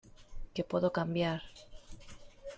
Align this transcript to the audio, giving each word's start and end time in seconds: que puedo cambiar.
que 0.53 0.63
puedo 0.71 0.91
cambiar. 0.97 1.41